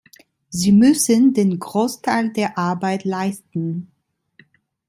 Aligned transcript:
Sie 0.49 0.71
müssen 0.71 1.35
den 1.35 1.59
Großteil 1.59 2.33
der 2.33 2.57
Arbeit 2.57 3.05
leisten. 3.05 3.91